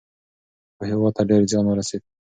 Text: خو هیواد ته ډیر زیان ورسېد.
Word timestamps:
خو 0.75 0.81
هیواد 0.91 1.13
ته 1.17 1.21
ډیر 1.29 1.41
زیان 1.51 1.65
ورسېد. 1.67 2.01